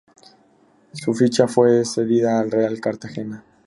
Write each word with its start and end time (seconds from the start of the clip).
Su 0.93 1.13
ficha 1.13 1.47
fue 1.47 1.85
cedida 1.85 2.39
al 2.39 2.49
Real 2.49 2.79
Cartagena. 2.81 3.45